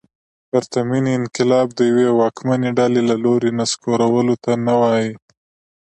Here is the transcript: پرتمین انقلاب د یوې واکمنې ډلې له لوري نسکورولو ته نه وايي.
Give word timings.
پرتمین 0.49 1.05
انقلاب 1.19 1.67
د 1.73 1.79
یوې 1.89 2.07
واکمنې 2.19 2.69
ډلې 2.79 3.01
له 3.09 3.15
لوري 3.23 3.51
نسکورولو 3.59 4.33
ته 4.43 4.51
نه 4.65 4.73
وايي. 4.81 5.11